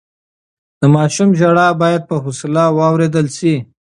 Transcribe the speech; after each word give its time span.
د 0.79 0.81
ماشوم 0.95 1.29
ژړا 1.39 1.67
بايد 1.81 2.01
په 2.09 2.15
حوصله 2.23 2.63
واورېدل 2.77 3.27
شي. 3.37 3.55